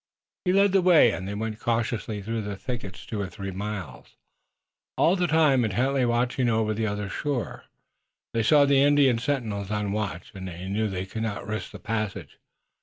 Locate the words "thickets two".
2.55-3.21